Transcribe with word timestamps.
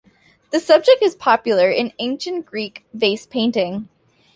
The 0.49 0.59
subject 0.59 1.03
is 1.03 1.13
popular 1.13 1.69
in 1.69 1.93
ancient 1.99 2.47
Greek 2.47 2.87
vase 2.91 3.27
painting. 3.27 3.87